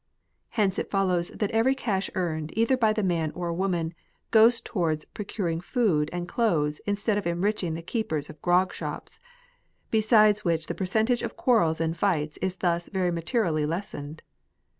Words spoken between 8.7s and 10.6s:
shops: besides